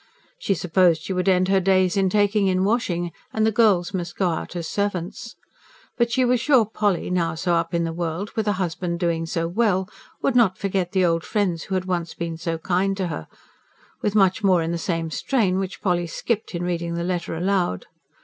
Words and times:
She 0.39 0.55
supposed 0.55 1.03
she 1.03 1.13
would 1.13 1.29
end 1.29 1.47
her 1.49 1.59
days 1.59 1.95
in 1.95 2.09
taking 2.09 2.47
in 2.47 2.63
washing, 2.63 3.11
and 3.31 3.45
the 3.45 3.51
girls 3.51 3.93
must 3.93 4.15
go 4.17 4.29
out 4.31 4.55
as 4.55 4.65
servants. 4.67 5.35
But 5.95 6.11
she 6.11 6.25
was 6.25 6.39
sure 6.41 6.65
Polly, 6.65 7.11
now 7.11 7.35
so 7.35 7.53
up 7.53 7.71
in 7.71 7.83
the 7.83 7.93
world, 7.93 8.31
with 8.31 8.47
a 8.47 8.53
husband 8.53 8.99
doing 8.99 9.27
so 9.27 9.47
well, 9.47 9.87
would 10.23 10.35
not 10.35 10.57
forget 10.57 10.93
the 10.93 11.05
old 11.05 11.23
friends 11.23 11.65
who 11.65 11.75
had 11.75 11.85
once 11.85 12.15
been 12.15 12.35
so 12.35 12.57
kind 12.57 12.97
to 12.97 13.09
her 13.09 13.27
with 14.01 14.15
much 14.15 14.43
more 14.43 14.63
in 14.63 14.71
the 14.71 14.79
same 14.79 15.11
strain, 15.11 15.59
which 15.59 15.83
Polly 15.83 16.07
skipped, 16.07 16.55
in 16.55 16.63
reading 16.63 16.95
the 16.95 17.03
letter 17.03 17.35
aloud. 17.35 17.85